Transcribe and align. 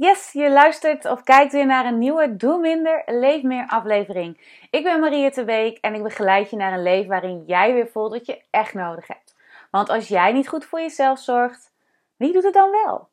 Yes, 0.00 0.32
je 0.32 0.50
luistert 0.50 1.04
of 1.04 1.22
kijkt 1.22 1.52
weer 1.52 1.66
naar 1.66 1.84
een 1.84 1.98
nieuwe 1.98 2.36
Doe 2.36 2.58
Minder, 2.58 3.02
Leef 3.06 3.42
Meer 3.42 3.66
aflevering. 3.66 4.56
Ik 4.70 4.82
ben 4.82 5.00
Maria 5.00 5.30
de 5.30 5.44
Week 5.44 5.78
en 5.78 5.94
ik 5.94 6.02
begeleid 6.02 6.50
je 6.50 6.56
naar 6.56 6.72
een 6.72 6.82
leven 6.82 7.08
waarin 7.08 7.44
jij 7.46 7.74
weer 7.74 7.88
voelt 7.88 8.12
wat 8.12 8.26
je 8.26 8.42
echt 8.50 8.74
nodig 8.74 9.06
hebt. 9.06 9.36
Want 9.70 9.88
als 9.88 10.08
jij 10.08 10.32
niet 10.32 10.48
goed 10.48 10.64
voor 10.64 10.80
jezelf 10.80 11.18
zorgt, 11.18 11.72
wie 12.16 12.32
doet 12.32 12.42
het 12.42 12.54
dan 12.54 12.70
wel? 12.70 13.08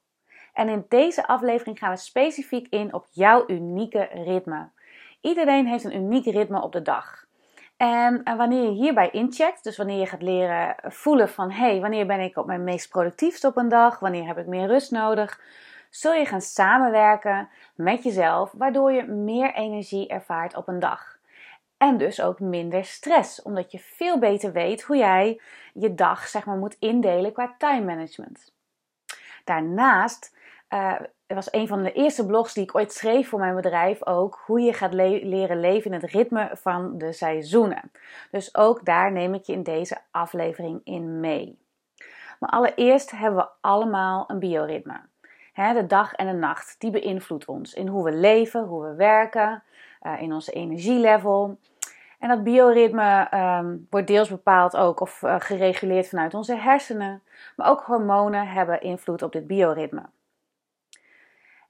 En 0.54 0.70
in 0.70 0.86
deze 0.90 1.28
aflevering 1.28 1.80
gaan 1.80 1.92
we 1.92 1.98
specifiek 1.98 2.68
in 2.70 2.94
op 2.94 3.06
jouw 3.12 3.44
unieke 3.48 4.10
ritme. 4.14 4.70
Iedereen 5.22 5.68
heeft 5.68 5.84
een 5.84 5.96
uniek 5.96 6.26
ritme 6.26 6.62
op 6.62 6.72
de 6.72 6.82
dag. 6.82 7.26
En 7.78 8.24
wanneer 8.38 8.64
je 8.64 8.72
hierbij 8.72 9.10
incheckt, 9.10 9.64
dus 9.64 9.78
wanneer 9.78 10.00
je 10.00 10.08
gaat 10.08 10.22
leren 10.22 10.76
voelen 10.84 11.30
van 11.30 11.52
hé, 11.52 11.70
hey, 11.70 11.80
wanneer 11.80 12.06
ben 12.06 12.20
ik 12.20 12.38
op 12.38 12.46
mijn 12.46 12.64
meest 12.64 12.90
productiefst 12.90 13.44
op 13.44 13.58
een 13.58 13.70
dag, 13.70 14.00
wanneer 14.00 14.28
heb 14.28 14.38
ik 14.38 14.48
meer 14.48 14.68
rust 14.68 14.92
nodig, 14.92 15.40
zul 15.96 16.14
je 16.14 16.26
gaan 16.26 16.42
samenwerken 16.42 17.50
met 17.76 18.04
jezelf, 18.04 18.52
waardoor 18.52 18.92
je 18.92 19.04
meer 19.04 19.54
energie 19.54 20.08
ervaart 20.08 20.56
op 20.56 20.68
een 20.68 20.80
dag. 20.80 21.18
En 21.78 21.98
dus 21.98 22.22
ook 22.22 22.40
minder 22.40 22.86
stress, 22.86 23.42
omdat 23.42 23.72
je 23.72 23.80
veel 23.80 24.20
beter 24.20 24.52
weet 24.52 24.84
hoe 24.84 24.98
jij 24.98 25.42
je 25.74 25.94
dag 25.94 26.28
zeg 26.28 26.46
maar, 26.46 26.58
moet 26.58 26.76
indelen 26.80 27.34
qua 27.34 27.56
time 27.58 27.86
management. 27.86 28.54
Daarnaast 29.44 30.38
uh, 30.70 30.96
was 31.28 31.54
een 31.54 31.68
van 31.68 31.84
de 31.84 31.92
eerste 31.92 32.26
blogs 32.26 32.54
die 32.54 32.64
ik 32.64 32.76
ooit 32.76 32.94
schreef 32.94 33.30
voor 33.30 33.40
mijn 33.40 33.56
bedrijf 33.56 34.06
ook 34.06 34.42
hoe 34.46 34.62
je 34.62 34.74
gaat 34.74 34.94
leren 34.94 35.60
leven 35.60 35.92
in 35.92 36.02
het 36.02 36.12
ritme 36.12 36.50
van 36.54 36.98
de 36.98 37.12
seizoenen. 37.12 37.92
Dus 38.32 38.56
ook 38.56 38.86
daar 38.86 39.12
neem 39.12 39.34
ik 39.34 39.44
je 39.44 39.54
in 39.54 39.64
deze 39.64 39.98
aflevering 40.12 40.82
in 40.84 41.20
mee. 41.20 41.58
Maar 42.40 42.50
allereerst 42.50 43.12
hebben 43.12 43.40
we 43.40 43.50
allemaal 43.62 44.24
een 44.28 44.40
bioritme 44.40 45.02
de 45.56 45.86
dag 45.88 46.14
en 46.14 46.28
de 46.28 46.34
nacht, 46.34 46.76
die 46.80 46.92
beïnvloedt 46.92 47.46
ons 47.46 47.74
in 47.74 47.88
hoe 47.88 48.04
we 48.04 48.12
leven, 48.12 48.64
hoe 48.64 48.84
we 48.84 48.96
werken, 48.96 49.64
uh, 50.02 50.22
in 50.22 50.34
onze 50.34 50.52
energielevel. 50.52 51.60
En 52.20 52.30
dat 52.30 52.44
bioritme 52.44 53.28
um, 53.34 53.88
wordt 53.90 54.08
deels 54.08 54.30
bepaald 54.30 54.76
ook 54.76 55.00
of 55.00 55.22
uh, 55.22 55.36
gereguleerd 55.40 56.08
vanuit 56.08 56.34
onze 56.34 56.56
hersenen, 56.56 57.22
maar 57.56 57.70
ook 57.70 57.82
hormonen 57.82 58.48
hebben 58.48 58.82
invloed 58.82 59.22
op 59.22 59.32
dit 59.32 59.48
bioritme. 59.48 60.04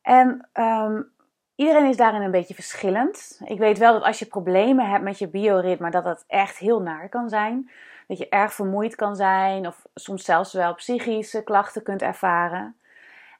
En 0.02 0.50
um, 0.54 1.12
iedereen 1.56 1.86
is 1.86 1.98
daarin 1.98 2.22
een 2.22 2.32
beetje 2.32 2.54
verschillend. 2.54 3.42
Ik 3.46 3.60
weet 3.60 3.78
wel 3.78 3.94
dat 3.94 4.04
als 4.04 4.20
je 4.20 4.26
problemen 4.26 4.90
hebt 4.90 5.04
met 5.04 5.20
je 5.20 5.28
bioritme, 5.28 5.90
dat 5.90 6.04
dat 6.04 6.24
echt 6.28 6.58
heel 6.58 6.82
naar 6.82 7.10
kan 7.10 7.30
zijn. 7.30 7.70
Dat 8.08 8.18
je 8.18 8.30
erg 8.30 8.54
vermoeid 8.54 8.96
kan 8.96 9.16
zijn 9.16 9.68
of 9.68 9.86
soms 9.94 10.24
zelfs 10.24 10.54
wel 10.54 10.74
psychische 10.74 11.44
klachten 11.44 11.84
kunt 11.84 12.02
ervaren. 12.02 12.76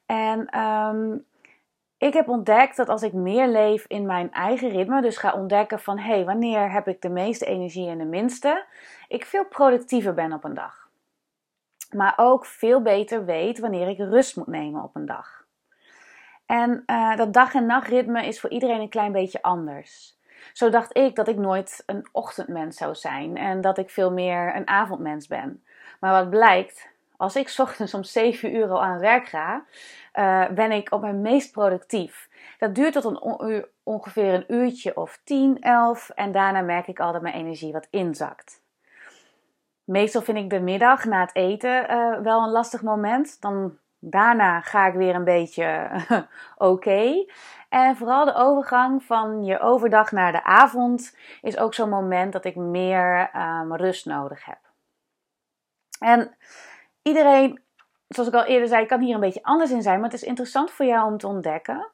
En 0.06 0.60
um, 0.60 1.26
ik 1.98 2.12
heb 2.12 2.28
ontdekt 2.28 2.76
dat 2.76 2.88
als 2.88 3.02
ik 3.02 3.12
meer 3.12 3.48
leef 3.48 3.84
in 3.86 4.06
mijn 4.06 4.32
eigen 4.32 4.68
ritme, 4.68 5.02
dus 5.02 5.16
ga 5.16 5.32
ontdekken 5.32 5.80
van 5.80 5.98
hé, 5.98 6.14
hey, 6.14 6.24
wanneer 6.24 6.72
heb 6.72 6.88
ik 6.88 7.00
de 7.00 7.08
meeste 7.08 7.46
energie 7.46 7.88
en 7.88 7.98
de 7.98 8.04
minste, 8.04 8.64
ik 9.08 9.24
veel 9.24 9.44
productiever 9.44 10.14
ben 10.14 10.32
op 10.32 10.44
een 10.44 10.54
dag. 10.54 10.88
Maar 11.94 12.14
ook 12.16 12.46
veel 12.46 12.82
beter 12.82 13.24
weet 13.24 13.58
wanneer 13.58 13.88
ik 13.88 13.98
rust 13.98 14.36
moet 14.36 14.46
nemen 14.46 14.82
op 14.82 14.96
een 14.96 15.06
dag. 15.06 15.44
En 16.46 16.82
uh, 16.86 17.16
dat 17.16 17.32
dag- 17.32 17.54
en 17.54 17.66
nachtritme 17.66 18.26
is 18.26 18.40
voor 18.40 18.50
iedereen 18.50 18.80
een 18.80 18.88
klein 18.88 19.12
beetje 19.12 19.42
anders. 19.42 20.18
Zo 20.52 20.70
dacht 20.70 20.96
ik 20.96 21.14
dat 21.14 21.28
ik 21.28 21.36
nooit 21.36 21.82
een 21.86 22.08
ochtendmens 22.12 22.76
zou 22.76 22.94
zijn 22.94 23.36
en 23.36 23.60
dat 23.60 23.78
ik 23.78 23.90
veel 23.90 24.12
meer 24.12 24.56
een 24.56 24.68
avondmens 24.68 25.26
ben. 25.26 25.64
Maar 26.00 26.12
wat 26.12 26.30
blijkt, 26.30 26.88
als 27.16 27.36
ik 27.36 27.54
ochtends 27.56 27.94
om 27.94 28.04
7 28.04 28.54
uur 28.54 28.68
al 28.68 28.82
aan 28.82 28.98
werk 28.98 29.26
ga, 29.26 29.64
uh, 30.14 30.48
ben 30.48 30.72
ik 30.72 30.92
op 30.92 31.00
mijn 31.00 31.20
meest 31.20 31.52
productief. 31.52 32.28
Dat 32.58 32.74
duurt 32.74 32.92
tot 32.92 33.04
een 33.04 33.66
ongeveer 33.82 34.34
een 34.34 34.54
uurtje 34.54 34.96
of 34.96 35.20
10, 35.24 35.60
11 35.60 36.10
en 36.10 36.32
daarna 36.32 36.60
merk 36.60 36.86
ik 36.86 37.00
al 37.00 37.12
dat 37.12 37.22
mijn 37.22 37.34
energie 37.34 37.72
wat 37.72 37.88
inzakt. 37.90 38.64
Meestal 39.84 40.22
vind 40.22 40.38
ik 40.38 40.50
de 40.50 40.60
middag 40.60 41.04
na 41.04 41.20
het 41.20 41.34
eten 41.34 41.90
uh, 41.90 42.18
wel 42.18 42.42
een 42.42 42.50
lastig 42.50 42.82
moment. 42.82 43.40
Dan, 43.40 43.78
daarna 43.98 44.60
ga 44.60 44.86
ik 44.86 44.94
weer 44.94 45.14
een 45.14 45.24
beetje 45.24 45.90
oké. 46.56 47.24
En 47.68 47.96
vooral 47.96 48.24
de 48.24 48.34
overgang 48.34 49.02
van 49.02 49.44
je 49.44 49.60
overdag 49.60 50.12
naar 50.12 50.32
de 50.32 50.44
avond 50.44 51.16
is 51.42 51.58
ook 51.58 51.74
zo'n 51.74 51.88
moment 51.88 52.32
dat 52.32 52.44
ik 52.44 52.56
meer 52.56 53.30
um, 53.36 53.74
rust 53.74 54.06
nodig 54.06 54.44
heb. 54.44 54.58
En 55.98 56.36
iedereen, 57.06 57.60
zoals 58.08 58.28
ik 58.28 58.34
al 58.34 58.44
eerder 58.44 58.68
zei, 58.68 58.86
kan 58.86 59.00
hier 59.00 59.14
een 59.14 59.20
beetje 59.20 59.42
anders 59.42 59.70
in 59.70 59.82
zijn. 59.82 60.00
Maar 60.00 60.10
het 60.10 60.20
is 60.20 60.28
interessant 60.28 60.70
voor 60.70 60.86
jou 60.86 61.10
om 61.10 61.18
te 61.18 61.26
ontdekken. 61.26 61.90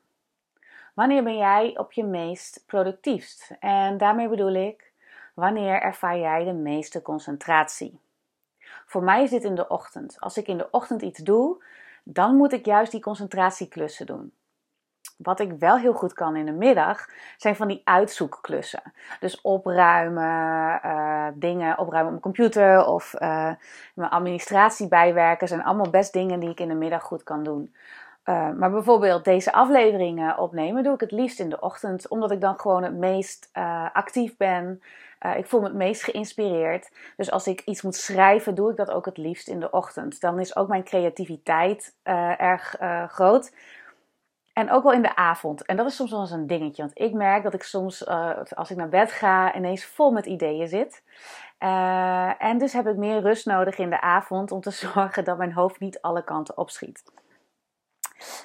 Wanneer 0.95 1.23
ben 1.23 1.37
jij 1.37 1.79
op 1.79 1.93
je 1.93 2.05
meest 2.05 2.63
productiefst? 2.67 3.51
En 3.61 3.99
daarmee 3.99 4.29
bedoel 4.29 4.55
ik, 4.55 4.93
wanneer 5.35 5.81
ervaar 5.81 6.19
jij 6.19 6.45
de 6.45 6.53
meeste 6.53 7.03
concentratie? 7.03 8.01
Voor 8.87 9.03
mij 9.03 9.23
is 9.23 9.31
dit 9.31 9.45
in 9.45 9.55
de 9.55 9.69
ochtend. 9.69 10.17
Als 10.21 10.37
ik 10.37 10.47
in 10.47 10.59
de 10.59 10.71
ochtend 10.71 11.03
iets 11.03 11.19
doe, 11.19 11.65
dan 12.05 12.37
moet 12.37 12.53
ik 12.53 12.67
juist 12.67 12.93
die 12.93 13.01
concentratieklussen 13.01 14.07
doen. 14.07 14.33
Wat 15.23 15.41
ik 15.41 15.53
wel 15.59 15.79
heel 15.79 15.93
goed 15.93 16.13
kan 16.13 16.37
in 16.37 16.47
de 16.47 16.53
middag, 16.53 17.09
zijn 17.37 17.57
van 17.57 17.69
die 17.69 17.81
uitzoekklussen. 17.85 18.83
Dus 19.21 19.41
opruimen, 19.41 20.81
uh, 20.85 21.27
dingen 21.35 21.79
opruimen 21.79 22.15
op 22.15 22.23
mijn 22.23 22.35
computer 22.35 22.87
of 22.87 23.15
uh, 23.15 23.51
mijn 23.95 24.11
administratie 24.11 24.89
bijwerken. 24.89 25.49
zijn 25.49 25.65
allemaal 25.65 25.91
best 25.91 26.13
dingen 26.13 26.41
die 26.41 26.51
ik 26.51 26.61
in 26.61 26.69
de 26.69 26.75
middag 26.75 27.03
goed 27.03 27.23
kan 27.23 27.43
doen. 27.43 27.75
Uh, 28.25 28.51
maar 28.51 28.71
bijvoorbeeld 28.71 29.25
deze 29.25 29.53
afleveringen 29.53 30.39
opnemen 30.39 30.83
doe 30.83 30.95
ik 30.95 31.01
het 31.01 31.13
liefst 31.13 31.41
in 31.41 31.49
de 31.49 31.61
ochtend, 31.61 32.09
omdat 32.09 32.31
ik 32.31 32.41
dan 32.41 32.61
gewoon 32.61 32.83
het 32.83 32.95
meest 32.95 33.51
actief 33.93 34.37
ben. 34.37 34.83
ik 35.37 35.47
voel 35.47 35.61
me 35.61 35.67
het 35.67 35.77
meest 35.77 36.03
geïnspireerd. 36.03 36.91
Dus 37.17 37.31
als 37.31 37.47
ik 37.47 37.61
iets 37.61 37.83
moet 37.83 37.95
schrijven, 37.95 38.55
doe 38.55 38.71
ik 38.71 38.77
dat 38.77 38.91
ook 38.91 39.05
het 39.05 39.17
liefst 39.17 39.49
in 39.49 39.61
de 39.61 39.71
ochtend. 39.71 40.21
Dan 40.21 40.41
is 40.41 40.57
ook 40.57 40.69
mijn 40.69 40.85
creativiteit 40.85 41.95
erg 42.39 42.77
groot. 43.09 43.53
En 44.53 44.71
ook 44.71 44.83
wel 44.83 44.93
in 44.93 45.03
de 45.03 45.17
avond. 45.17 45.65
En 45.65 45.77
dat 45.77 45.87
is 45.87 45.97
soms 45.97 46.11
wel 46.11 46.21
eens 46.21 46.31
een 46.31 46.47
dingetje. 46.47 46.83
Want 46.83 46.99
ik 46.99 47.13
merk 47.13 47.43
dat 47.43 47.55
ik 47.55 47.63
soms, 47.63 48.03
uh, 48.03 48.37
als 48.55 48.71
ik 48.71 48.77
naar 48.77 48.89
bed 48.89 49.13
ga, 49.13 49.55
ineens 49.55 49.85
vol 49.85 50.11
met 50.11 50.27
ideeën 50.27 50.69
zit. 50.69 51.03
Uh, 51.61 52.43
en 52.43 52.59
dus 52.59 52.73
heb 52.73 52.87
ik 52.87 52.97
meer 52.97 53.21
rust 53.21 53.47
nodig 53.47 53.79
in 53.79 53.91
de 53.91 54.01
avond 54.01 54.53
om 54.53 54.61
te 54.61 54.71
zorgen 54.87 55.25
dat 55.25 55.39
mijn 55.39 55.53
hoofd 55.53 55.81
niet 55.81 56.01
alle 56.01 56.25
kanten 56.25 56.59
opschiet. 56.59 57.03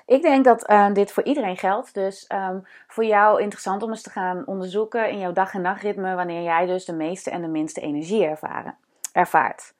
Ik 0.06 0.22
denk 0.22 0.46
dat 0.46 0.70
uh, 0.70 0.94
dit 0.94 1.12
voor 1.12 1.24
iedereen 1.24 1.58
geldt. 1.58 1.94
Dus 1.94 2.30
um, 2.34 2.68
voor 2.88 3.06
jou 3.06 3.42
interessant 3.42 3.84
om 3.84 3.90
eens 3.90 4.02
te 4.02 4.10
gaan 4.10 4.46
onderzoeken 4.46 5.10
in 5.10 5.20
jouw 5.20 5.34
dag- 5.34 5.54
en 5.54 5.62
nachtritme 5.62 6.16
wanneer 6.16 6.42
jij 6.42 6.66
dus 6.66 6.86
de 6.86 6.94
meeste 6.94 7.30
en 7.30 7.42
de 7.42 7.48
minste 7.48 7.82
energie 7.82 8.38
ervaart. 9.12 9.74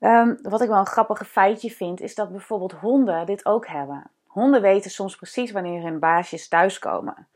Um, 0.00 0.38
wat 0.42 0.60
ik 0.60 0.68
wel 0.68 0.78
een 0.78 0.86
grappig 0.86 1.28
feitje 1.28 1.70
vind, 1.70 2.00
is 2.00 2.14
dat 2.14 2.30
bijvoorbeeld 2.30 2.72
honden 2.72 3.26
dit 3.26 3.46
ook 3.46 3.66
hebben. 3.66 4.10
Honden 4.34 4.62
weten 4.62 4.90
soms 4.90 5.16
precies 5.16 5.52
wanneer 5.52 5.82
hun 5.82 5.98
baasjes 5.98 6.48
thuiskomen. 6.48 7.28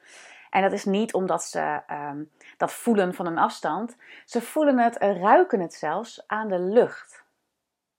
En 0.50 0.62
dat 0.62 0.72
is 0.72 0.84
niet 0.84 1.14
omdat 1.14 1.44
ze 1.44 1.80
um, 1.90 2.30
dat 2.56 2.72
voelen 2.72 3.14
van 3.14 3.26
een 3.26 3.38
afstand. 3.38 3.96
Ze 4.24 4.40
voelen 4.40 4.78
het 4.78 4.98
en 4.98 5.20
ruiken 5.20 5.60
het 5.60 5.74
zelfs 5.74 6.24
aan 6.26 6.48
de 6.48 6.58
lucht. 6.58 7.24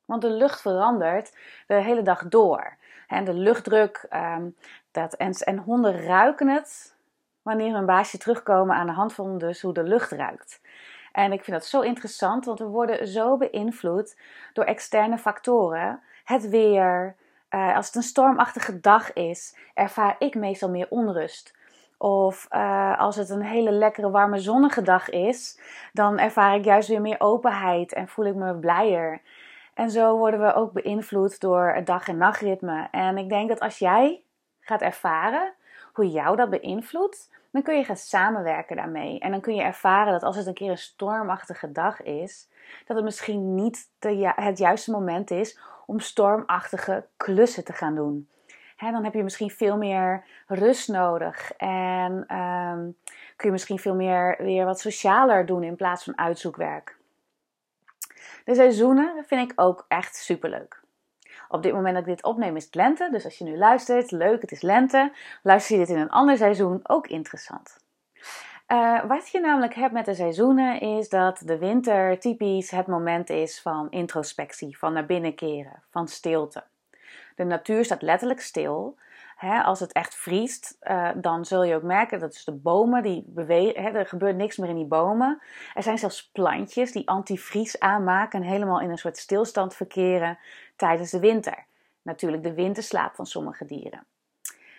Want 0.05 0.21
de 0.21 0.29
lucht 0.29 0.61
verandert 0.61 1.37
de 1.67 1.73
hele 1.73 2.01
dag 2.01 2.27
door. 2.27 2.77
De 3.07 3.33
luchtdruk, 3.33 4.07
um, 4.13 4.55
dat, 4.91 5.13
en, 5.13 5.31
en 5.31 5.57
honden 5.57 6.01
ruiken 6.01 6.47
het 6.47 6.95
wanneer 7.41 7.73
hun 7.73 7.85
baasje 7.85 8.17
terugkomen 8.17 8.75
aan 8.75 8.87
de 8.87 8.93
hand 8.93 9.13
van 9.13 9.37
dus 9.37 9.61
hoe 9.61 9.73
de 9.73 9.83
lucht 9.83 10.11
ruikt. 10.11 10.61
En 11.11 11.31
ik 11.31 11.43
vind 11.43 11.57
dat 11.57 11.65
zo 11.65 11.81
interessant, 11.81 12.45
want 12.45 12.59
we 12.59 12.65
worden 12.65 13.07
zo 13.07 13.37
beïnvloed 13.37 14.17
door 14.53 14.65
externe 14.65 15.17
factoren. 15.17 16.01
Het 16.23 16.49
weer, 16.49 17.15
uh, 17.49 17.75
als 17.75 17.85
het 17.85 17.95
een 17.95 18.03
stormachtige 18.03 18.79
dag 18.79 19.13
is, 19.13 19.57
ervaar 19.73 20.15
ik 20.19 20.35
meestal 20.35 20.69
meer 20.69 20.87
onrust. 20.89 21.57
Of 21.97 22.47
uh, 22.51 22.99
als 22.99 23.15
het 23.15 23.29
een 23.29 23.41
hele 23.41 23.71
lekkere, 23.71 24.09
warme, 24.09 24.39
zonnige 24.39 24.81
dag 24.81 25.09
is, 25.09 25.59
dan 25.93 26.19
ervaar 26.19 26.55
ik 26.55 26.65
juist 26.65 26.89
weer 26.89 27.01
meer 27.01 27.19
openheid 27.19 27.93
en 27.93 28.07
voel 28.07 28.25
ik 28.25 28.35
me 28.35 28.55
blijer. 28.55 29.21
En 29.73 29.89
zo 29.89 30.17
worden 30.17 30.39
we 30.39 30.53
ook 30.53 30.71
beïnvloed 30.71 31.39
door 31.39 31.71
het 31.75 31.85
dag- 31.85 32.07
en 32.07 32.17
nachtritme. 32.17 32.87
En 32.91 33.17
ik 33.17 33.29
denk 33.29 33.49
dat 33.49 33.59
als 33.59 33.79
jij 33.79 34.21
gaat 34.59 34.81
ervaren 34.81 35.53
hoe 35.93 36.09
jou 36.09 36.35
dat 36.35 36.49
beïnvloedt, 36.49 37.29
dan 37.51 37.61
kun 37.61 37.77
je 37.77 37.83
gaan 37.83 37.97
samenwerken 37.97 38.75
daarmee. 38.75 39.19
En 39.19 39.31
dan 39.31 39.41
kun 39.41 39.55
je 39.55 39.61
ervaren 39.61 40.11
dat 40.11 40.23
als 40.23 40.35
het 40.35 40.47
een 40.47 40.53
keer 40.53 40.69
een 40.69 40.77
stormachtige 40.77 41.71
dag 41.71 42.01
is, 42.01 42.49
dat 42.85 42.95
het 42.95 43.05
misschien 43.05 43.55
niet 43.55 43.89
de, 43.99 44.31
het 44.35 44.57
juiste 44.57 44.91
moment 44.91 45.31
is 45.31 45.59
om 45.85 45.99
stormachtige 45.99 47.05
klussen 47.17 47.63
te 47.63 47.73
gaan 47.73 47.95
doen. 47.95 48.29
dan 48.77 49.03
heb 49.03 49.13
je 49.13 49.23
misschien 49.23 49.49
veel 49.49 49.77
meer 49.77 50.25
rust 50.47 50.87
nodig 50.87 51.51
en 51.57 52.23
ehm, 52.27 52.89
kun 53.35 53.47
je 53.47 53.51
misschien 53.51 53.79
veel 53.79 53.95
meer 53.95 54.35
weer 54.37 54.65
wat 54.65 54.79
socialer 54.79 55.45
doen 55.45 55.63
in 55.63 55.75
plaats 55.75 56.03
van 56.03 56.17
uitzoekwerk. 56.17 56.97
De 58.45 58.55
seizoenen 58.55 59.23
vind 59.27 59.51
ik 59.51 59.61
ook 59.61 59.85
echt 59.87 60.15
superleuk. 60.15 60.78
Op 61.51 61.63
dit 61.63 61.73
moment 61.73 61.95
dat 61.95 62.07
ik 62.07 62.15
dit 62.15 62.23
opneem 62.23 62.55
is 62.55 62.65
het 62.65 62.75
lente. 62.75 63.09
Dus 63.11 63.25
als 63.25 63.37
je 63.37 63.43
nu 63.43 63.57
luistert, 63.57 64.11
leuk, 64.11 64.41
het 64.41 64.51
is 64.51 64.61
lente. 64.61 65.11
Luister 65.43 65.75
je 65.75 65.85
dit 65.85 65.95
in 65.95 66.01
een 66.01 66.09
ander 66.09 66.37
seizoen, 66.37 66.79
ook 66.83 67.07
interessant. 67.07 67.77
Uh, 68.67 69.03
wat 69.05 69.29
je 69.29 69.39
namelijk 69.39 69.73
hebt 69.73 69.93
met 69.93 70.05
de 70.05 70.13
seizoenen 70.13 70.79
is 70.79 71.09
dat 71.09 71.41
de 71.45 71.57
winter 71.57 72.19
typisch 72.19 72.71
het 72.71 72.87
moment 72.87 73.29
is 73.29 73.61
van 73.61 73.87
introspectie, 73.89 74.77
van 74.77 74.93
naar 74.93 75.05
binnen 75.05 75.35
keren, 75.35 75.83
van 75.89 76.07
stilte. 76.07 76.63
De 77.35 77.43
natuur 77.43 77.85
staat 77.85 78.01
letterlijk 78.01 78.41
stil. 78.41 78.97
Als 79.41 79.79
het 79.79 79.91
echt 79.91 80.15
vriest, 80.15 80.77
uh, 80.81 81.09
dan 81.15 81.45
zul 81.45 81.63
je 81.63 81.75
ook 81.75 81.83
merken 81.83 82.19
dat 82.19 82.31
dus 82.31 82.43
de 82.43 82.51
bomen 82.51 83.03
die 83.03 83.23
bewegen, 83.27 83.95
er 83.95 84.05
gebeurt 84.05 84.35
niks 84.35 84.57
meer 84.57 84.69
in 84.69 84.75
die 84.75 84.85
bomen. 84.85 85.41
Er 85.73 85.83
zijn 85.83 85.97
zelfs 85.97 86.29
plantjes 86.31 86.91
die 86.91 87.07
antivries 87.07 87.79
aanmaken 87.79 88.41
en 88.41 88.47
helemaal 88.47 88.81
in 88.81 88.89
een 88.89 88.97
soort 88.97 89.17
stilstand 89.17 89.75
verkeren 89.75 90.37
tijdens 90.75 91.11
de 91.11 91.19
winter. 91.19 91.65
Natuurlijk 92.01 92.43
de 92.43 92.53
winterslaap 92.53 93.15
van 93.15 93.25
sommige 93.25 93.65
dieren. 93.65 94.03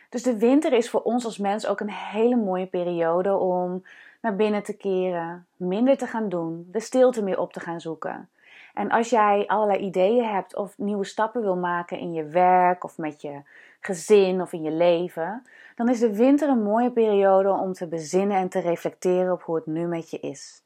Dus 0.08 0.22
de 0.22 0.38
winter 0.38 0.72
is 0.72 0.90
voor 0.90 1.02
ons 1.02 1.24
als 1.24 1.38
mens 1.38 1.66
ook 1.66 1.80
een 1.80 1.90
hele 1.90 2.36
mooie 2.36 2.66
periode 2.66 3.36
om 3.36 3.84
naar 4.20 4.36
binnen 4.36 4.62
te 4.62 4.76
keren, 4.76 5.46
minder 5.56 5.96
te 5.96 6.06
gaan 6.06 6.28
doen, 6.28 6.68
de 6.72 6.80
stilte 6.80 7.22
meer 7.22 7.38
op 7.38 7.52
te 7.52 7.60
gaan 7.60 7.80
zoeken. 7.80 8.28
En 8.74 8.90
als 8.90 9.10
jij 9.10 9.44
allerlei 9.46 9.78
ideeën 9.78 10.24
hebt 10.24 10.56
of 10.56 10.78
nieuwe 10.78 11.04
stappen 11.04 11.42
wil 11.42 11.56
maken 11.56 11.98
in 11.98 12.12
je 12.12 12.24
werk 12.24 12.84
of 12.84 12.98
met 12.98 13.22
je 13.22 13.42
gezin 13.80 14.40
of 14.40 14.52
in 14.52 14.62
je 14.62 14.70
leven, 14.70 15.46
dan 15.74 15.88
is 15.88 15.98
de 15.98 16.16
winter 16.16 16.48
een 16.48 16.62
mooie 16.62 16.90
periode 16.90 17.48
om 17.48 17.72
te 17.72 17.88
bezinnen 17.88 18.36
en 18.36 18.48
te 18.48 18.60
reflecteren 18.60 19.32
op 19.32 19.42
hoe 19.42 19.56
het 19.56 19.66
nu 19.66 19.86
met 19.86 20.10
je 20.10 20.20
is. 20.20 20.64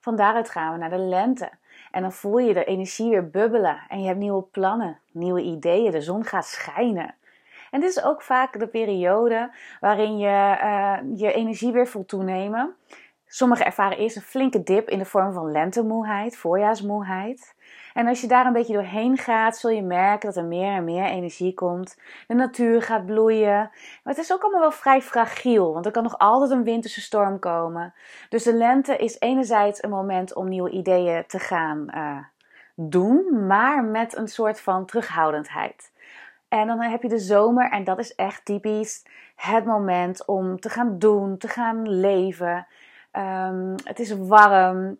Van 0.00 0.16
daaruit 0.16 0.50
gaan 0.50 0.72
we 0.72 0.78
naar 0.78 0.90
de 0.90 0.98
lente. 0.98 1.50
En 1.90 2.02
dan 2.02 2.12
voel 2.12 2.38
je 2.38 2.54
de 2.54 2.64
energie 2.64 3.10
weer 3.10 3.30
bubbelen 3.30 3.82
en 3.88 4.00
je 4.00 4.06
hebt 4.06 4.18
nieuwe 4.18 4.42
plannen, 4.42 5.00
nieuwe 5.12 5.42
ideeën, 5.42 5.90
de 5.90 6.00
zon 6.00 6.24
gaat 6.24 6.46
schijnen. 6.46 7.14
En 7.70 7.80
dit 7.80 7.90
is 7.90 8.02
ook 8.02 8.22
vaak 8.22 8.58
de 8.58 8.66
periode 8.66 9.54
waarin 9.80 10.18
je 10.18 10.58
uh, 10.62 10.98
je 11.14 11.32
energie 11.32 11.72
weer 11.72 11.86
voelt 11.86 12.08
toenemen. 12.08 12.76
Sommigen 13.26 13.66
ervaren 13.66 13.98
eerst 13.98 14.16
een 14.16 14.22
flinke 14.22 14.62
dip 14.62 14.88
in 14.88 14.98
de 14.98 15.04
vorm 15.04 15.32
van 15.32 15.50
lentemoeheid, 15.50 16.36
voorjaarsmoeheid. 16.36 17.53
En 17.94 18.06
als 18.06 18.20
je 18.20 18.26
daar 18.26 18.46
een 18.46 18.52
beetje 18.52 18.72
doorheen 18.72 19.16
gaat, 19.16 19.56
zul 19.56 19.70
je 19.70 19.82
merken 19.82 20.28
dat 20.28 20.36
er 20.36 20.48
meer 20.48 20.72
en 20.72 20.84
meer 20.84 21.04
energie 21.04 21.54
komt. 21.54 21.98
De 22.26 22.34
natuur 22.34 22.82
gaat 22.82 23.06
bloeien. 23.06 23.70
Maar 24.02 24.14
het 24.14 24.18
is 24.18 24.32
ook 24.32 24.42
allemaal 24.42 24.60
wel 24.60 24.70
vrij 24.70 25.02
fragiel, 25.02 25.72
want 25.72 25.86
er 25.86 25.92
kan 25.92 26.02
nog 26.02 26.18
altijd 26.18 26.50
een 26.50 26.64
winterse 26.64 27.00
storm 27.00 27.38
komen. 27.38 27.94
Dus 28.28 28.42
de 28.42 28.54
lente 28.54 28.96
is 28.96 29.20
enerzijds 29.20 29.82
een 29.82 29.90
moment 29.90 30.34
om 30.34 30.48
nieuwe 30.48 30.70
ideeën 30.70 31.24
te 31.26 31.38
gaan 31.38 31.86
uh, 31.94 32.18
doen, 32.74 33.46
maar 33.46 33.84
met 33.84 34.16
een 34.16 34.28
soort 34.28 34.60
van 34.60 34.86
terughoudendheid. 34.86 35.92
En 36.48 36.66
dan 36.66 36.80
heb 36.80 37.02
je 37.02 37.08
de 37.08 37.18
zomer 37.18 37.70
en 37.70 37.84
dat 37.84 37.98
is 37.98 38.14
echt 38.14 38.44
typisch 38.44 39.06
het 39.36 39.64
moment 39.64 40.26
om 40.26 40.60
te 40.60 40.68
gaan 40.68 40.98
doen, 40.98 41.38
te 41.38 41.48
gaan 41.48 41.88
leven. 41.88 42.66
Um, 43.12 43.74
het 43.84 43.98
is 43.98 44.16
warm, 44.18 44.98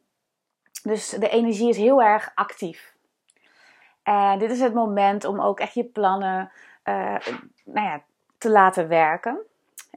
dus 0.84 1.08
de 1.08 1.28
energie 1.28 1.69
is 1.69 1.76
heel 1.76 2.02
erg 2.02 2.32
actief. 2.34 2.94
En 4.02 4.38
dit 4.38 4.50
is 4.50 4.60
het 4.60 4.75
moment 4.75 5.25
om 5.25 5.40
ook 5.40 5.60
echt 5.60 5.75
je 5.75 5.84
plannen 5.84 6.50
uh, 6.84 7.16
nou 7.64 7.86
ja, 7.86 8.02
te 8.38 8.50
laten 8.50 8.88
werken. 8.88 9.38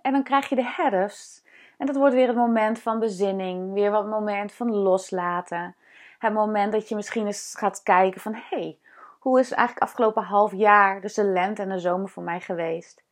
En 0.01 0.12
dan 0.12 0.24
krijg 0.24 0.50
je 0.50 0.56
de 0.56 0.74
herfst. 0.75 1.45
En 1.78 1.86
dat 1.86 1.95
wordt 1.95 2.16
weer 2.16 2.28
het 2.28 2.36
moment 2.36 2.80
van 2.80 3.00
bezinning, 3.00 3.74
weer 3.74 3.92
wat 3.92 4.06
moment 4.06 4.51
van 4.51 4.75
loslaten. 4.75 5.75
Het 6.19 6.34
moment 6.34 6.72
dat 6.72 6.90
je 6.90 6.95
misschien 6.95 7.25
eens 7.25 7.56
gaat 7.57 7.83
kijken 7.83 8.22
van 8.22 8.33
hé, 8.33 8.42
hey, 8.50 8.78
hoe 9.19 9.40
is 9.40 9.51
eigenlijk 9.51 9.90
afgelopen 9.90 10.24
half 10.24 10.54
jaar, 10.54 11.01
dus 11.01 11.13
de 11.13 11.24
lente 11.24 11.62
en 11.62 11.69
de 11.69 11.80
zomer 11.80 12.10
voor 12.10 12.24
mij 12.24 12.40
geweest? 12.40 13.04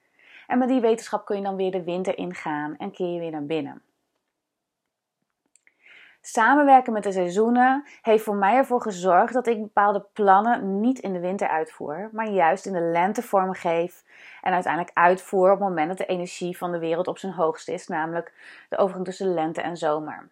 En 0.47 0.57
met 0.57 0.67
die 0.67 0.81
wetenschap 0.81 1.25
kun 1.25 1.37
je 1.37 1.43
dan 1.43 1.55
weer 1.55 1.71
de 1.71 1.83
winter 1.83 2.17
ingaan 2.17 2.77
en 2.77 2.91
keer 2.91 3.13
je 3.13 3.19
weer 3.19 3.31
naar 3.31 3.45
binnen. 3.45 3.81
Samenwerken 6.27 6.93
met 6.93 7.03
de 7.03 7.11
seizoenen 7.11 7.83
heeft 8.01 8.23
voor 8.23 8.35
mij 8.35 8.55
ervoor 8.55 8.81
gezorgd 8.81 9.33
dat 9.33 9.47
ik 9.47 9.61
bepaalde 9.61 10.05
plannen 10.13 10.79
niet 10.79 10.99
in 10.99 11.13
de 11.13 11.19
winter 11.19 11.47
uitvoer, 11.47 12.09
maar 12.11 12.29
juist 12.29 12.65
in 12.65 12.73
de 12.73 12.81
lente 12.81 13.21
vormgeef 13.21 14.03
en 14.41 14.53
uiteindelijk 14.53 14.97
uitvoer 14.97 15.51
op 15.51 15.59
het 15.59 15.67
moment 15.67 15.87
dat 15.87 15.97
de 15.97 16.05
energie 16.05 16.57
van 16.57 16.71
de 16.71 16.79
wereld 16.79 17.07
op 17.07 17.17
zijn 17.17 17.33
hoogst 17.33 17.69
is, 17.69 17.87
namelijk 17.87 18.33
de 18.69 18.77
overgang 18.77 19.05
tussen 19.05 19.33
lente 19.33 19.61
en 19.61 19.77
zomer. 19.77 20.29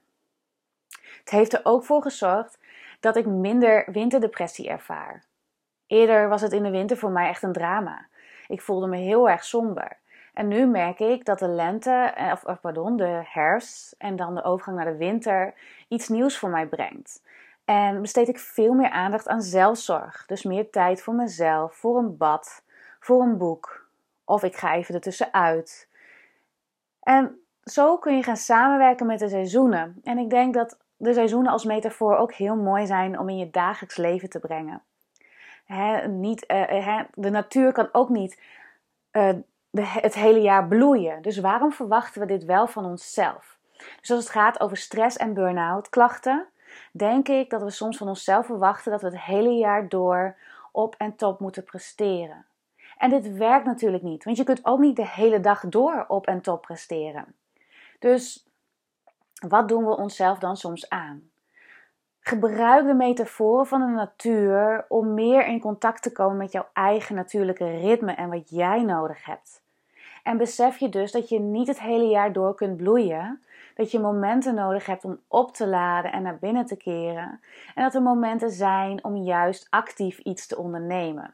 Het 1.19 1.29
heeft 1.29 1.53
er 1.53 1.61
ook 1.63 1.83
voor 1.83 2.01
gezorgd 2.01 2.59
dat 2.99 3.15
ik 3.15 3.25
minder 3.25 3.91
winterdepressie 3.91 4.69
ervaar. 4.69 5.23
Eerder 5.87 6.29
was 6.29 6.41
het 6.41 6.51
in 6.51 6.63
de 6.63 6.71
winter 6.71 6.97
voor 6.97 7.11
mij 7.11 7.27
echt 7.27 7.43
een 7.43 7.53
drama. 7.53 8.07
Ik 8.47 8.61
voelde 8.61 8.87
me 8.87 8.97
heel 8.97 9.29
erg 9.29 9.43
somber. 9.43 9.97
En 10.33 10.47
nu 10.47 10.65
merk 10.65 10.99
ik 10.99 11.25
dat 11.25 11.39
de 11.39 11.47
lente, 11.47 11.91
eh, 11.91 12.33
of 12.43 12.61
pardon, 12.61 12.97
de 12.97 13.21
herfst 13.23 13.95
en 13.97 14.15
dan 14.15 14.35
de 14.35 14.43
overgang 14.43 14.77
naar 14.77 14.85
de 14.85 14.97
winter 14.97 15.53
iets 15.87 16.09
nieuws 16.09 16.37
voor 16.37 16.49
mij 16.49 16.67
brengt. 16.67 17.23
En 17.65 18.01
besteed 18.01 18.27
ik 18.27 18.39
veel 18.39 18.73
meer 18.73 18.89
aandacht 18.89 19.27
aan 19.27 19.41
zelfzorg. 19.41 20.25
Dus 20.25 20.43
meer 20.43 20.69
tijd 20.69 21.01
voor 21.01 21.13
mezelf, 21.13 21.75
voor 21.75 21.97
een 21.97 22.17
bad, 22.17 22.63
voor 22.99 23.21
een 23.21 23.37
boek. 23.37 23.87
Of 24.25 24.43
ik 24.43 24.55
ga 24.55 24.73
even 24.73 24.95
ertussenuit. 24.95 25.87
En 26.99 27.39
zo 27.63 27.97
kun 27.97 28.15
je 28.15 28.23
gaan 28.23 28.37
samenwerken 28.37 29.05
met 29.05 29.19
de 29.19 29.29
seizoenen. 29.29 29.99
En 30.03 30.17
ik 30.17 30.29
denk 30.29 30.53
dat 30.53 30.77
de 30.97 31.13
seizoenen 31.13 31.51
als 31.51 31.65
metafoor 31.65 32.17
ook 32.17 32.33
heel 32.33 32.55
mooi 32.55 32.85
zijn 32.85 33.19
om 33.19 33.29
in 33.29 33.37
je 33.37 33.49
dagelijks 33.49 33.97
leven 33.97 34.29
te 34.29 34.39
brengen 34.39 34.81
niet, 36.07 36.51
uh, 36.51 37.01
de 37.13 37.29
natuur 37.29 37.71
kan 37.71 37.89
ook 37.91 38.09
niet 38.09 38.41
de, 39.73 39.85
het 39.85 40.13
hele 40.13 40.41
jaar 40.41 40.67
bloeien. 40.67 41.21
Dus 41.21 41.37
waarom 41.37 41.71
verwachten 41.71 42.21
we 42.21 42.27
dit 42.27 42.45
wel 42.45 42.67
van 42.67 42.85
onszelf? 42.85 43.57
Dus 43.99 44.11
als 44.11 44.19
het 44.19 44.29
gaat 44.29 44.59
over 44.59 44.77
stress 44.77 45.17
en 45.17 45.33
burn-out 45.33 45.89
klachten, 45.89 46.45
denk 46.91 47.27
ik 47.27 47.49
dat 47.49 47.61
we 47.61 47.69
soms 47.69 47.97
van 47.97 48.07
onszelf 48.07 48.45
verwachten 48.45 48.91
dat 48.91 49.01
we 49.01 49.07
het 49.07 49.21
hele 49.21 49.49
jaar 49.49 49.89
door 49.89 50.35
op 50.71 50.95
en 50.97 51.15
top 51.15 51.39
moeten 51.39 51.63
presteren. 51.63 52.45
En 52.97 53.09
dit 53.09 53.37
werkt 53.37 53.65
natuurlijk 53.65 54.03
niet, 54.03 54.23
want 54.23 54.37
je 54.37 54.43
kunt 54.43 54.65
ook 54.65 54.79
niet 54.79 54.95
de 54.95 55.07
hele 55.07 55.39
dag 55.39 55.63
door 55.69 56.05
op 56.07 56.27
en 56.27 56.41
top 56.41 56.61
presteren. 56.61 57.35
Dus 57.99 58.47
wat 59.47 59.67
doen 59.67 59.85
we 59.85 59.97
onszelf 59.97 60.39
dan 60.39 60.57
soms 60.57 60.89
aan? 60.89 61.29
Gebruik 62.19 62.85
de 62.85 62.93
metaforen 62.93 63.67
van 63.67 63.79
de 63.79 63.91
natuur 63.91 64.85
om 64.87 65.13
meer 65.13 65.45
in 65.45 65.59
contact 65.59 66.01
te 66.01 66.11
komen 66.11 66.37
met 66.37 66.51
jouw 66.51 66.67
eigen 66.73 67.15
natuurlijke 67.15 67.77
ritme 67.77 68.11
en 68.11 68.29
wat 68.29 68.49
jij 68.49 68.83
nodig 68.83 69.25
hebt. 69.25 69.62
En 70.23 70.37
besef 70.37 70.77
je 70.77 70.89
dus 70.89 71.11
dat 71.11 71.29
je 71.29 71.39
niet 71.39 71.67
het 71.67 71.79
hele 71.79 72.07
jaar 72.07 72.33
door 72.33 72.55
kunt 72.55 72.77
bloeien, 72.77 73.43
dat 73.75 73.91
je 73.91 73.99
momenten 73.99 74.55
nodig 74.55 74.85
hebt 74.85 75.03
om 75.03 75.19
op 75.27 75.53
te 75.53 75.67
laden 75.67 76.11
en 76.11 76.21
naar 76.21 76.37
binnen 76.37 76.65
te 76.65 76.77
keren, 76.77 77.41
en 77.75 77.83
dat 77.83 77.95
er 77.95 78.01
momenten 78.01 78.51
zijn 78.51 79.03
om 79.03 79.15
juist 79.15 79.67
actief 79.69 80.17
iets 80.17 80.47
te 80.47 80.57
ondernemen. 80.57 81.33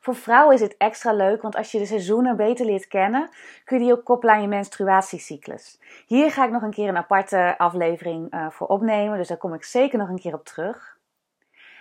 Voor 0.00 0.14
vrouwen 0.14 0.54
is 0.54 0.60
dit 0.60 0.76
extra 0.76 1.12
leuk, 1.12 1.42
want 1.42 1.56
als 1.56 1.72
je 1.72 1.78
de 1.78 1.86
seizoenen 1.86 2.36
beter 2.36 2.66
leert 2.66 2.88
kennen, 2.88 3.28
kun 3.64 3.78
je 3.78 3.84
die 3.84 3.92
ook 3.92 4.04
koppelen 4.04 4.34
aan 4.34 4.42
je 4.42 4.48
menstruatiecyclus. 4.48 5.80
Hier 6.06 6.30
ga 6.30 6.44
ik 6.44 6.50
nog 6.50 6.62
een 6.62 6.70
keer 6.70 6.88
een 6.88 6.96
aparte 6.96 7.54
aflevering 7.58 8.34
uh, 8.34 8.50
voor 8.50 8.66
opnemen, 8.66 9.18
dus 9.18 9.28
daar 9.28 9.36
kom 9.36 9.54
ik 9.54 9.64
zeker 9.64 9.98
nog 9.98 10.08
een 10.08 10.18
keer 10.18 10.34
op 10.34 10.44
terug. 10.44 10.98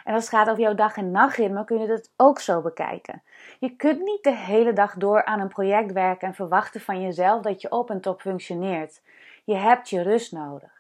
En 0.10 0.16
als 0.16 0.24
het 0.24 0.34
gaat 0.34 0.50
over 0.50 0.62
jouw 0.62 0.76
dag- 0.76 0.98
en 0.98 1.12
nachtritme, 1.12 1.66
kun 1.66 1.80
je 1.80 1.88
dit 1.88 2.12
ook 2.16 2.40
zo 2.40 2.62
bekijken. 2.62 3.24
Je 3.60 3.76
kunt 3.76 4.02
niet 4.02 4.24
de 4.24 4.36
hele 4.36 4.74
dag 4.74 4.94
door 4.94 5.26
aan 5.26 5.40
een 5.40 5.48
project 5.48 5.92
werken 5.92 6.28
en 6.28 6.34
verwachten 6.34 6.82
van 6.82 7.02
jezelf 7.02 7.42
dat 7.42 7.62
je 7.62 7.72
op 7.72 7.90
en 7.90 8.02
top 8.02 8.22
functioneert. 8.22 9.02
Je 9.44 9.56
hebt 9.56 9.90
je 9.90 10.02
rust 10.02 10.32
nodig. 10.32 10.72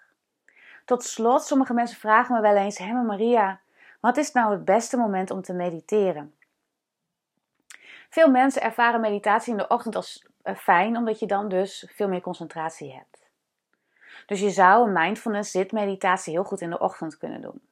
Tot 0.85 1.03
slot, 1.03 1.43
sommige 1.43 1.73
mensen 1.73 1.99
vragen 1.99 2.35
me 2.35 2.41
wel 2.41 2.55
eens: 2.55 2.77
Hé, 2.77 2.93
Maria, 2.93 3.59
wat 3.99 4.17
is 4.17 4.31
nou 4.31 4.51
het 4.51 4.65
beste 4.65 4.97
moment 4.97 5.31
om 5.31 5.41
te 5.41 5.53
mediteren? 5.53 6.35
Veel 8.09 8.29
mensen 8.29 8.61
ervaren 8.61 9.01
meditatie 9.01 9.51
in 9.51 9.57
de 9.57 9.67
ochtend 9.67 9.95
als 9.95 10.25
eh, 10.41 10.55
fijn, 10.55 10.97
omdat 10.97 11.19
je 11.19 11.27
dan 11.27 11.49
dus 11.49 11.91
veel 11.95 12.07
meer 12.07 12.21
concentratie 12.21 12.93
hebt. 12.93 13.29
Dus 14.25 14.39
je 14.39 14.49
zou 14.49 14.87
een 14.87 14.93
mindfulness 14.93 15.51
zitmeditatie 15.51 16.33
heel 16.33 16.43
goed 16.43 16.61
in 16.61 16.69
de 16.69 16.79
ochtend 16.79 17.17
kunnen 17.17 17.41
doen. 17.41 17.68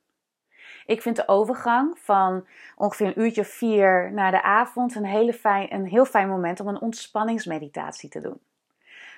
Ik 0.87 1.01
vind 1.01 1.15
de 1.15 1.27
overgang 1.27 1.99
van 1.99 2.47
ongeveer 2.75 3.07
een 3.07 3.21
uurtje 3.21 3.45
vier 3.45 4.11
naar 4.13 4.31
de 4.31 4.41
avond 4.41 4.95
een, 4.95 5.05
hele 5.05 5.33
fijn, 5.33 5.73
een 5.73 5.85
heel 5.85 6.05
fijn 6.05 6.29
moment 6.29 6.59
om 6.59 6.67
een 6.67 6.81
ontspanningsmeditatie 6.81 8.09
te 8.09 8.21
doen. 8.21 8.39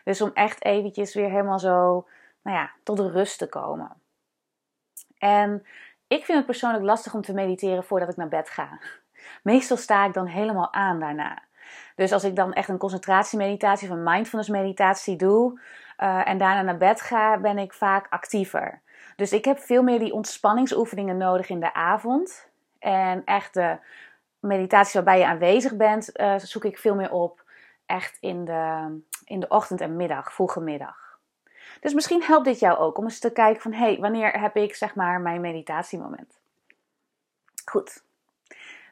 Dus 0.04 0.22
om 0.22 0.32
echt 0.34 0.64
eventjes 0.64 1.14
weer 1.14 1.30
helemaal 1.30 1.60
zo 1.60 2.08
nou 2.42 2.58
ja, 2.58 2.72
tot 2.84 3.00
rust 3.00 3.38
te 3.38 3.50
komen. 3.50 3.92
En 5.18 5.66
ik 6.08 6.26
vind 6.26 6.38
het 6.38 6.46
persoonlijk 6.46 6.84
lastig 6.84 7.14
om 7.14 7.22
te 7.22 7.34
mediteren 7.34 7.84
voordat 7.84 8.10
ik 8.10 8.16
naar 8.16 8.28
bed 8.28 8.50
ga. 8.50 8.80
Meestal 9.44 9.78
sta 9.78 10.06
ik 10.06 10.14
dan 10.14 10.26
helemaal 10.26 10.74
aan 10.74 11.00
daarna. 11.00 11.44
Dus 11.96 12.12
als 12.12 12.24
ik 12.24 12.36
dan 12.36 12.54
echt 12.54 12.70
een 12.70 12.78
concentratiemeditatie 12.78 13.90
of 13.90 13.96
een 13.96 14.04
mindfulness 14.04 14.50
meditatie 14.50 15.16
doe 15.16 15.60
uh, 16.00 16.28
en 16.28 16.38
daarna 16.38 16.62
naar 16.62 16.78
bed 16.78 17.02
ga, 17.02 17.38
ben 17.38 17.58
ik 17.58 17.74
vaak 17.74 18.08
actiever. 18.10 18.82
Dus 19.20 19.34
ik 19.34 19.46
heb 19.46 19.60
veel 19.60 19.84
meer 19.84 20.00
die 20.00 20.14
ontspanningsoefeningen 20.14 21.18
nodig 21.18 21.50
in 21.50 21.60
de 21.60 21.74
avond. 21.74 22.48
En 22.80 23.22
echt 23.26 23.54
de 23.54 23.78
meditaties 24.40 24.94
waarbij 24.94 25.20
je 25.20 25.26
aanwezig 25.26 25.76
bent, 25.76 26.20
uh, 26.20 26.38
zoek 26.38 26.64
ik 26.64 26.78
veel 26.78 26.96
meer 26.96 27.12
op 27.12 27.44
echt 27.86 28.18
in 28.20 28.46
de, 28.46 28.98
in 29.26 29.40
de 29.40 29.48
ochtend 29.48 29.82
en 29.82 29.96
middag, 29.96 30.34
vroege 30.34 30.60
middag. 30.60 31.20
Dus 31.80 31.94
misschien 31.94 32.24
helpt 32.24 32.46
dit 32.46 32.60
jou 32.60 32.78
ook 32.78 32.98
om 32.98 33.04
eens 33.04 33.20
te 33.20 33.32
kijken 33.32 33.62
van, 33.62 33.74
hé, 33.74 33.86
hey, 33.86 33.98
wanneer 34.00 34.40
heb 34.40 34.56
ik 34.56 34.76
zeg 34.76 34.96
maar 34.96 35.22
mijn 35.22 35.42
meditatiemoment? 35.42 36.40
Goed. 37.66 38.04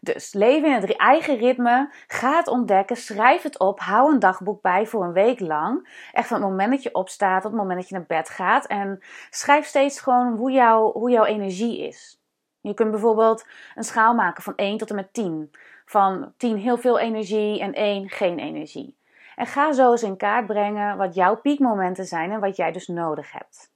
Dus 0.02 0.34
leven 0.34 0.70
in 0.70 0.82
het 0.82 0.96
eigen 0.96 1.38
ritme, 1.38 1.94
ga 2.08 2.38
het 2.38 2.48
ontdekken, 2.48 2.96
schrijf 2.96 3.42
het 3.42 3.60
op, 3.60 3.80
hou 3.80 4.14
een 4.14 4.20
dagboek 4.20 4.62
bij 4.62 4.86
voor 4.86 5.04
een 5.04 5.14
week 5.14 5.40
lang. 5.40 5.90
Echt 6.12 6.28
van 6.28 6.42
het 6.42 6.50
moment 6.50 6.72
dat 6.72 6.84
je 6.84 6.94
opstaat, 6.94 7.42
tot 7.42 7.52
het 7.52 7.60
moment 7.60 7.80
dat 7.80 7.90
je 7.90 7.96
naar 7.96 8.06
bed 8.08 8.30
gaat. 8.30 8.66
En 8.66 9.00
schrijf 9.30 9.66
steeds 9.66 10.02
gewoon 10.02 10.36
hoe, 10.36 10.52
jou, 10.52 10.92
hoe 10.92 11.10
jouw 11.10 11.26
energie 11.26 11.88
is. 11.88 12.22
Je 12.62 12.74
kunt 12.74 12.92
bijvoorbeeld 12.92 13.46
een 13.76 13.84
schaal 13.84 14.14
maken 14.14 14.44
van 14.44 14.56
1 14.56 14.78
tot 14.78 14.90
en 14.90 14.96
met 14.96 15.14
10. 15.14 15.52
Van 15.86 16.34
10 16.38 16.58
heel 16.58 16.78
veel 16.78 17.00
energie 17.00 17.60
en 17.60 17.74
1 17.74 18.10
geen 18.10 18.40
energie. 18.40 18.98
En 19.36 19.46
ga 19.46 19.72
zo 19.72 19.92
eens 19.92 20.04
in 20.04 20.18
kaart 20.18 20.46
brengen 20.46 20.98
wat 20.98 21.16
jouw 21.16 21.36
piekmomenten 21.36 22.06
zijn 22.06 22.32
en 22.32 22.40
wat 22.40 22.56
jij 22.56 22.72
dus 22.72 22.88
nodig 22.88 23.32
hebt. 23.32 23.72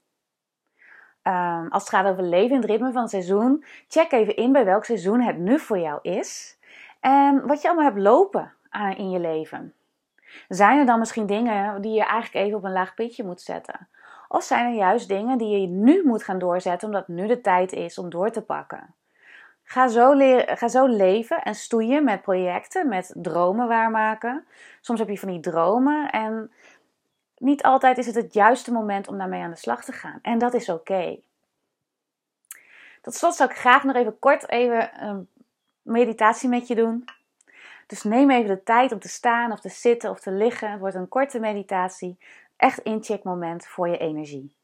Um, 1.23 1.67
als 1.69 1.83
het 1.83 1.91
gaat 1.91 2.05
over 2.05 2.23
leven 2.23 2.55
in 2.55 2.61
het 2.61 2.69
ritme 2.69 2.91
van 2.91 3.01
het 3.01 3.11
seizoen, 3.11 3.65
check 3.87 4.11
even 4.11 4.35
in 4.35 4.51
bij 4.51 4.65
welk 4.65 4.85
seizoen 4.85 5.21
het 5.21 5.37
nu 5.37 5.59
voor 5.59 5.79
jou 5.79 5.99
is. 6.01 6.59
En 6.99 7.47
wat 7.47 7.61
je 7.61 7.67
allemaal 7.67 7.85
hebt 7.85 7.99
lopen 7.99 8.53
in 8.97 9.09
je 9.09 9.19
leven. 9.19 9.73
Zijn 10.47 10.79
er 10.79 10.85
dan 10.85 10.99
misschien 10.99 11.25
dingen 11.25 11.81
die 11.81 11.93
je 11.93 12.03
eigenlijk 12.03 12.45
even 12.45 12.57
op 12.57 12.63
een 12.63 12.71
laag 12.71 12.93
pitje 12.93 13.23
moet 13.23 13.41
zetten? 13.41 13.87
Of 14.27 14.43
zijn 14.43 14.65
er 14.65 14.75
juist 14.75 15.07
dingen 15.07 15.37
die 15.37 15.59
je 15.59 15.67
nu 15.67 16.03
moet 16.05 16.23
gaan 16.23 16.39
doorzetten 16.39 16.87
omdat 16.87 17.07
nu 17.07 17.27
de 17.27 17.41
tijd 17.41 17.71
is 17.71 17.97
om 17.97 18.09
door 18.09 18.31
te 18.31 18.41
pakken? 18.41 18.95
Ga 19.63 19.87
zo, 19.87 20.13
ga 20.45 20.67
zo 20.67 20.85
leven 20.85 21.41
en 21.41 21.55
stoeien 21.55 22.03
met 22.03 22.21
projecten, 22.21 22.87
met 22.87 23.13
dromen 23.17 23.67
waarmaken. 23.67 24.45
Soms 24.81 24.99
heb 24.99 25.09
je 25.09 25.19
van 25.19 25.29
die 25.29 25.39
dromen 25.39 26.09
en 26.09 26.51
niet 27.41 27.63
altijd 27.63 27.98
is 27.98 28.05
het 28.05 28.15
het 28.15 28.33
juiste 28.33 28.71
moment 28.71 29.07
om 29.07 29.17
daarmee 29.17 29.41
aan 29.41 29.50
de 29.50 29.55
slag 29.55 29.83
te 29.83 29.91
gaan. 29.91 30.19
En 30.21 30.38
dat 30.38 30.53
is 30.53 30.69
oké. 30.69 31.19
Tot 33.01 33.15
slot 33.15 33.36
zou 33.36 33.50
ik 33.50 33.57
graag 33.57 33.83
nog 33.83 33.95
even 33.95 34.19
kort 34.19 34.50
even 34.50 35.03
een 35.03 35.27
meditatie 35.81 36.50
met 36.50 36.67
je 36.67 36.75
doen. 36.75 37.05
Dus 37.88 38.03
neem 38.03 38.31
even 38.31 38.55
de 38.55 38.63
tijd 38.63 38.91
om 38.91 39.00
te 39.00 39.10
staan 39.10 39.51
of 39.51 39.60
te 39.60 39.69
zitten 39.69 40.10
of 40.10 40.19
te 40.19 40.31
liggen. 40.31 40.71
Het 40.71 40.79
wordt 40.79 40.95
een 40.95 41.07
korte 41.07 41.39
meditatie. 41.39 42.17
Echt 42.57 42.79
incheckmoment 42.79 43.67
voor 43.67 43.89
je 43.89 43.98
energie. 43.98 44.55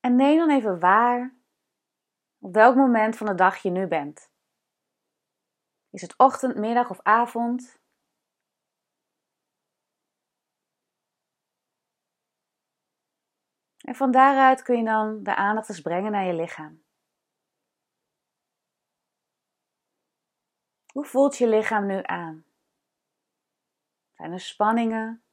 En 0.00 0.16
neem 0.16 0.38
dan 0.38 0.50
even 0.50 0.78
waar 0.78 1.36
op 2.38 2.54
welk 2.54 2.76
moment 2.76 3.16
van 3.16 3.26
de 3.26 3.34
dag 3.34 3.56
je 3.56 3.70
nu 3.70 3.86
bent. 3.86 4.30
Is 5.90 6.02
het 6.02 6.16
ochtend, 6.16 6.56
middag 6.56 6.90
of 6.90 7.00
avond? 7.02 7.80
En 13.78 13.94
van 13.94 14.10
daaruit 14.10 14.62
kun 14.62 14.76
je 14.76 14.84
dan 14.84 15.22
de 15.22 15.34
aandacht 15.34 15.68
eens 15.68 15.80
brengen 15.80 16.12
naar 16.12 16.24
je 16.24 16.34
lichaam. 16.34 16.82
Hoe 20.92 21.04
voelt 21.04 21.38
je 21.38 21.48
lichaam 21.48 21.86
nu 21.86 22.00
aan? 22.02 22.44
Zijn 24.14 24.32
er 24.32 24.40
spanningen? 24.40 25.27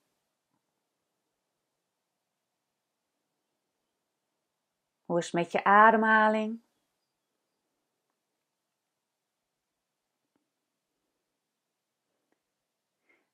Hoe 5.05 5.17
is 5.17 5.25
het 5.25 5.33
met 5.33 5.51
je 5.51 5.63
ademhaling? 5.63 6.63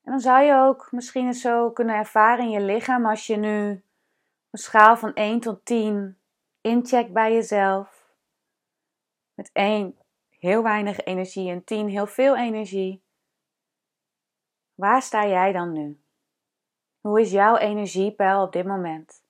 En 0.02 0.10
dan 0.10 0.20
zou 0.20 0.42
je 0.42 0.54
ook 0.54 0.92
misschien 0.92 1.26
eens 1.26 1.40
zo 1.40 1.70
kunnen 1.70 1.94
ervaren 1.94 2.44
in 2.44 2.50
je 2.50 2.60
lichaam 2.60 3.06
als 3.06 3.26
je 3.26 3.36
nu 3.36 3.84
een 4.50 4.58
schaal 4.58 4.96
van 4.96 5.14
1 5.14 5.40
tot 5.40 5.64
10 5.64 6.18
incheckt 6.60 7.12
bij 7.12 7.32
jezelf. 7.32 8.14
Met 9.34 9.50
1 9.52 9.98
heel 10.28 10.62
weinig 10.62 11.00
energie 11.00 11.50
en 11.50 11.64
10 11.64 11.88
heel 11.88 12.06
veel 12.06 12.36
energie. 12.36 13.04
Waar 14.74 15.02
sta 15.02 15.26
jij 15.26 15.52
dan 15.52 15.72
nu? 15.72 16.00
Hoe 17.00 17.20
is 17.20 17.30
jouw 17.30 17.56
energiepeil 17.56 18.42
op 18.42 18.52
dit 18.52 18.66
moment? 18.66 19.21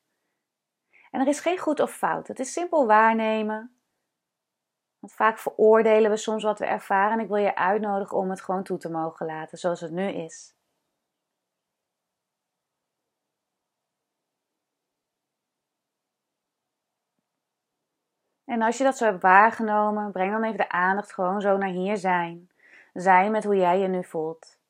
En 1.13 1.21
er 1.21 1.27
is 1.27 1.41
geen 1.41 1.59
goed 1.59 1.81
of 1.81 1.93
fout. 1.93 2.29
Het 2.29 2.39
is 2.39 2.53
simpel 2.53 2.87
waarnemen. 2.87 3.77
Want 4.99 5.13
vaak 5.13 5.39
veroordelen 5.39 6.11
we 6.11 6.17
soms 6.17 6.43
wat 6.43 6.59
we 6.59 6.67
ervaren. 6.67 7.13
En 7.13 7.25
ik 7.25 7.29
wil 7.29 7.37
je 7.37 7.57
uitnodigen 7.57 8.17
om 8.17 8.31
het 8.31 8.41
gewoon 8.41 8.63
toe 8.63 8.79
te 8.79 8.91
mogen 8.91 9.27
laten 9.27 9.59
zoals 9.59 9.81
het 9.81 9.91
nu 9.91 10.09
is. 10.09 10.57
En 18.45 18.63
als 18.63 18.79
je 18.79 18.85
dat 18.85 18.97
zo 18.97 19.05
hebt 19.05 19.23
waargenomen, 19.23 20.13
breng 20.13 20.33
dan 20.33 20.45
even 20.45 20.57
de 20.57 20.69
aandacht 20.69 21.13
gewoon 21.13 21.41
zo 21.41 21.57
naar 21.57 21.69
hier 21.69 21.97
zijn. 21.97 22.51
Zijn 22.93 23.31
met 23.31 23.45
hoe 23.45 23.57
jij 23.57 23.79
je 23.79 23.89
nu 23.89 24.05
voelt. 24.05 24.61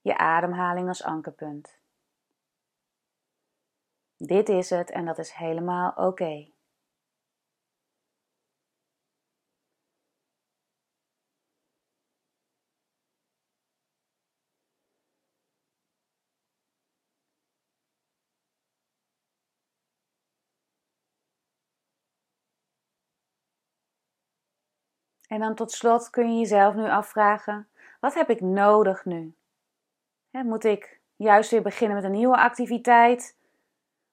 Je 0.00 0.16
ademhaling 0.16 0.88
als 0.88 1.04
ankerpunt. 1.04 1.77
Dit 4.18 4.48
is 4.48 4.70
het 4.70 4.90
en 4.90 5.04
dat 5.04 5.18
is 5.18 5.32
helemaal 5.32 5.92
oké. 5.96 6.50
En 25.28 25.40
dan 25.40 25.54
tot 25.54 25.72
slot 25.72 26.10
kun 26.10 26.32
je 26.32 26.38
jezelf 26.38 26.74
nu 26.74 26.88
afvragen: 26.88 27.68
wat 28.00 28.14
heb 28.14 28.30
ik 28.30 28.40
nodig 28.40 29.04
nu? 29.04 29.34
moet 30.30 30.64
ik 30.64 31.00
juist 31.16 31.50
weer 31.50 31.62
beginnen 31.62 31.96
met 31.96 32.04
een 32.04 32.10
nieuwe 32.10 32.36
activiteit? 32.36 33.37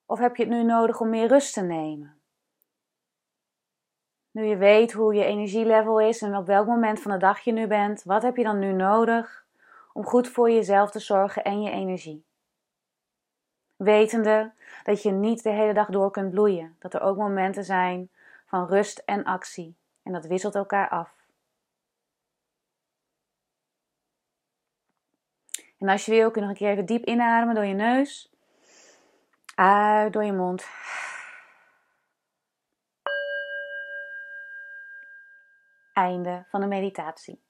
Of 0.06 0.18
heb 0.18 0.36
je 0.36 0.42
het 0.42 0.52
nu 0.52 0.62
nodig 0.62 1.00
om 1.00 1.08
meer 1.08 1.28
rust 1.28 1.54
te 1.54 1.62
nemen? 1.62 2.20
Nu 4.30 4.44
je 4.44 4.56
weet 4.56 4.92
hoe 4.92 5.14
je 5.14 5.24
energielevel 5.24 6.00
is 6.00 6.22
en 6.22 6.36
op 6.36 6.46
welk 6.46 6.66
moment 6.66 7.00
van 7.00 7.10
de 7.10 7.18
dag 7.18 7.40
je 7.40 7.52
nu 7.52 7.66
bent, 7.66 8.02
wat 8.02 8.22
heb 8.22 8.36
je 8.36 8.42
dan 8.42 8.58
nu 8.58 8.72
nodig 8.72 9.46
om 9.92 10.04
goed 10.04 10.28
voor 10.28 10.50
jezelf 10.50 10.90
te 10.90 10.98
zorgen 10.98 11.44
en 11.44 11.62
je 11.62 11.70
energie? 11.70 12.24
Wetende 13.76 14.52
dat 14.84 15.02
je 15.02 15.10
niet 15.10 15.42
de 15.42 15.50
hele 15.50 15.74
dag 15.74 15.88
door 15.88 16.10
kunt 16.10 16.30
bloeien, 16.30 16.76
dat 16.78 16.94
er 16.94 17.00
ook 17.00 17.16
momenten 17.16 17.64
zijn 17.64 18.10
van 18.46 18.66
rust 18.66 18.98
en 18.98 19.24
actie 19.24 19.76
en 20.02 20.12
dat 20.12 20.26
wisselt 20.26 20.54
elkaar 20.54 20.88
af. 20.88 21.14
En 25.78 25.88
als 25.88 26.04
je 26.04 26.12
wil, 26.12 26.30
kun 26.30 26.40
je 26.42 26.48
nog 26.48 26.56
een 26.56 26.62
keer 26.62 26.72
even 26.72 26.86
diep 26.86 27.04
inademen 27.04 27.54
door 27.54 27.64
je 27.64 27.74
neus. 27.74 28.35
Uit 29.56 30.12
door 30.12 30.24
je 30.24 30.32
mond. 30.32 30.68
Einde 35.92 36.44
van 36.48 36.60
de 36.60 36.66
meditatie. 36.66 37.42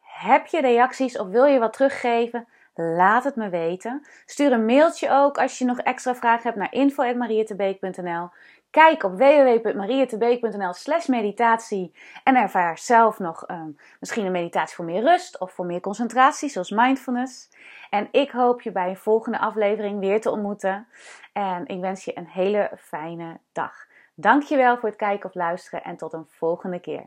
Heb 0.00 0.46
je 0.46 0.60
reacties 0.60 1.18
of 1.18 1.28
wil 1.28 1.44
je 1.44 1.58
wat 1.58 1.72
teruggeven? 1.72 2.48
Laat 2.74 3.24
het 3.24 3.36
me 3.36 3.48
weten. 3.48 4.06
Stuur 4.24 4.52
een 4.52 4.64
mailtje 4.64 5.10
ook 5.10 5.38
als 5.38 5.58
je 5.58 5.64
nog 5.64 5.78
extra 5.78 6.14
vragen 6.14 6.42
hebt 6.42 6.56
naar 6.56 6.72
info.marietebeek.nl. 6.72 8.28
Kijk 8.70 9.02
op 9.02 9.18
www.marietebeek.nl 9.18 10.72
slash 10.72 11.06
meditatie 11.06 11.94
en 12.24 12.36
ervaar 12.36 12.78
zelf 12.78 13.18
nog 13.18 13.48
um, 13.50 13.76
misschien 14.00 14.26
een 14.26 14.32
meditatie 14.32 14.74
voor 14.74 14.84
meer 14.84 15.02
rust 15.02 15.40
of 15.40 15.52
voor 15.52 15.66
meer 15.66 15.80
concentratie, 15.80 16.48
zoals 16.48 16.70
mindfulness. 16.70 17.48
En 17.90 18.08
ik 18.10 18.30
hoop 18.30 18.62
je 18.62 18.72
bij 18.72 18.88
een 18.88 18.96
volgende 18.96 19.38
aflevering 19.38 19.98
weer 19.98 20.20
te 20.20 20.30
ontmoeten. 20.30 20.88
En 21.32 21.66
ik 21.66 21.80
wens 21.80 22.04
je 22.04 22.18
een 22.18 22.28
hele 22.28 22.70
fijne 22.78 23.40
dag. 23.52 23.86
Dankjewel 24.14 24.78
voor 24.78 24.88
het 24.88 24.98
kijken 24.98 25.28
of 25.28 25.34
luisteren 25.34 25.84
en 25.84 25.96
tot 25.96 26.12
een 26.12 26.26
volgende 26.28 26.80
keer. 26.80 27.06